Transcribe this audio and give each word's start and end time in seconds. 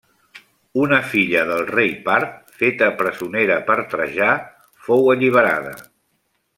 Una 0.83 0.97
filla 1.09 1.43
del 1.49 1.61
rei 1.75 1.91
part, 2.07 2.33
feta 2.63 2.89
presonera 3.03 3.61
per 3.71 3.79
Trajà, 3.95 4.33
fou 4.89 5.11
alliberada. 5.17 5.77